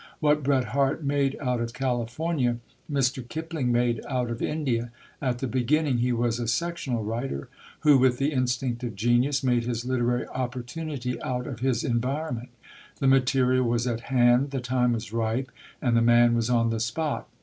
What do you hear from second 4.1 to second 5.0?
of India;